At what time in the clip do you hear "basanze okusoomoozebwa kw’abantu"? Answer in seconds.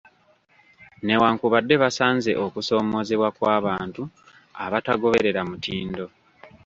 1.83-4.03